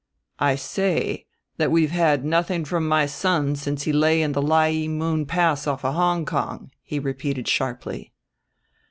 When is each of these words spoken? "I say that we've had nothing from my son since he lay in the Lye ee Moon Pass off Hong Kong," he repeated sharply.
"I 0.39 0.55
say 0.55 1.27
that 1.57 1.69
we've 1.69 1.91
had 1.91 2.25
nothing 2.25 2.65
from 2.65 2.87
my 2.87 3.05
son 3.05 3.55
since 3.55 3.83
he 3.83 3.93
lay 3.93 4.23
in 4.23 4.31
the 4.31 4.41
Lye 4.41 4.71
ee 4.71 4.87
Moon 4.87 5.27
Pass 5.27 5.67
off 5.67 5.83
Hong 5.83 6.25
Kong," 6.25 6.71
he 6.81 6.97
repeated 6.97 7.47
sharply. 7.47 8.11